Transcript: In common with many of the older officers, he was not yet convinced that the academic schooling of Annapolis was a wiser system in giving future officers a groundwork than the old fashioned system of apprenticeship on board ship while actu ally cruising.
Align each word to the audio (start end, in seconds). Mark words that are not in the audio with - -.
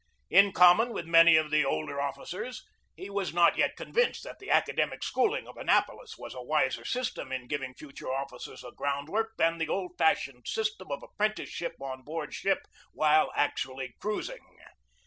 In 0.31 0.51
common 0.51 0.93
with 0.93 1.05
many 1.05 1.35
of 1.37 1.51
the 1.51 1.63
older 1.63 2.01
officers, 2.01 2.63
he 2.95 3.07
was 3.07 3.35
not 3.35 3.55
yet 3.55 3.75
convinced 3.77 4.23
that 4.23 4.39
the 4.39 4.49
academic 4.49 5.03
schooling 5.03 5.47
of 5.47 5.57
Annapolis 5.57 6.17
was 6.17 6.33
a 6.33 6.41
wiser 6.41 6.83
system 6.83 7.31
in 7.31 7.45
giving 7.45 7.75
future 7.75 8.11
officers 8.11 8.63
a 8.63 8.71
groundwork 8.71 9.33
than 9.37 9.59
the 9.59 9.69
old 9.69 9.91
fashioned 9.99 10.47
system 10.47 10.91
of 10.91 11.03
apprenticeship 11.03 11.75
on 11.79 12.01
board 12.01 12.33
ship 12.33 12.63
while 12.93 13.31
actu 13.35 13.73
ally 13.73 13.89
cruising. 13.99 14.41